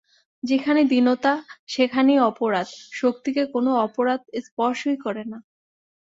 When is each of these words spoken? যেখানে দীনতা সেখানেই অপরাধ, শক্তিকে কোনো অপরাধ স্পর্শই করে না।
যেখানে 0.43 0.81
দীনতা 0.83 1.33
সেখানেই 1.67 2.19
অপরাধ, 2.29 2.67
শক্তিকে 2.91 3.43
কোনো 3.53 3.71
অপরাধ 3.85 4.21
স্পর্শই 4.45 4.97
করে 5.05 5.23
না। 5.25 5.39